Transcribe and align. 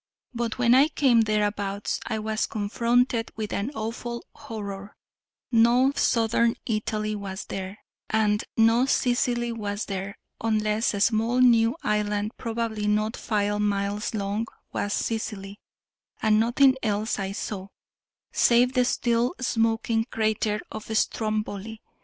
But 0.33 0.57
when 0.57 0.73
I 0.73 0.87
came 0.87 1.21
thereabouts, 1.21 1.99
I 2.07 2.17
was 2.17 2.47
confronted 2.47 3.31
with 3.35 3.53
an 3.53 3.69
awful 3.75 4.25
horror: 4.33 4.95
for 5.51 5.55
no 5.55 5.91
southern 5.95 6.55
Italy 6.65 7.15
was 7.15 7.45
there, 7.45 7.77
and 8.09 8.43
no 8.57 8.87
Sicily 8.87 9.51
was 9.51 9.85
there, 9.85 10.17
unless 10.43 10.95
a 10.95 11.01
small 11.01 11.39
new 11.39 11.75
island, 11.83 12.31
probably 12.35 12.87
not 12.87 13.15
five 13.15 13.61
miles 13.61 14.15
long, 14.15 14.47
was 14.73 14.91
Sicily; 14.93 15.59
and 16.19 16.39
nothing 16.39 16.77
else 16.81 17.19
I 17.19 17.31
saw, 17.33 17.67
save 18.31 18.73
the 18.73 18.85
still 18.85 19.35
smoking 19.39 20.07
crater 20.09 20.61
of 20.71 20.85
Stromboli. 20.97 21.79